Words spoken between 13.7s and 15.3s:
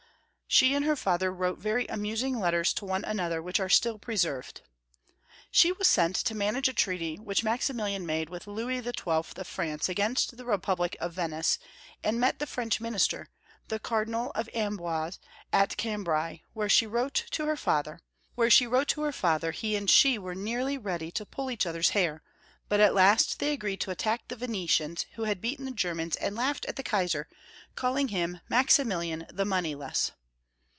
Cardinal of Amboise,